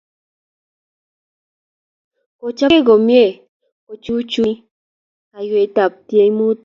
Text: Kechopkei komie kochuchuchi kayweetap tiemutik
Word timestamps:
Kechopkei 2.39 2.85
komie 2.87 3.25
kochuchuchi 3.85 4.45
kayweetap 5.31 5.91
tiemutik 6.07 6.59